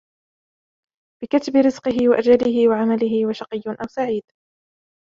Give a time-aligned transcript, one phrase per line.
[1.23, 4.23] بِكَتْبِ رِزْقِهِ وَأَجَلِهِ وَعَمَلِهِ وَشَقِيٌّ أوْ سَعِيدٌ.